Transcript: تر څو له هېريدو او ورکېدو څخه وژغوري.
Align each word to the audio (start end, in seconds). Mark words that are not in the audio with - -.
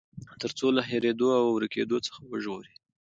تر 0.41 0.51
څو 0.57 0.67
له 0.77 0.81
هېريدو 0.89 1.27
او 1.39 1.45
ورکېدو 1.55 1.97
څخه 2.07 2.19
وژغوري. 2.23 2.73